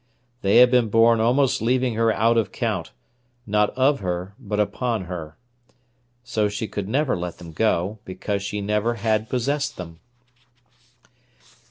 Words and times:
They 0.41 0.55
had 0.57 0.71
been 0.71 0.89
born 0.89 1.19
almost 1.21 1.61
leaving 1.61 1.93
her 1.93 2.11
out 2.11 2.35
of 2.35 2.51
count, 2.51 2.91
not 3.45 3.69
of 3.77 3.99
her, 3.99 4.33
but 4.39 4.59
upon 4.59 5.03
her. 5.03 5.37
So 6.23 6.49
she 6.49 6.67
could 6.67 6.89
never 6.89 7.15
let 7.15 7.37
them 7.37 7.51
go, 7.51 7.99
because 8.03 8.41
she 8.41 8.61
never 8.61 8.95
had 8.95 9.29
possessed 9.29 9.77
them. 9.77 9.99